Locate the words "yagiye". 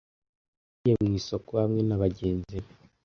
0.75-0.95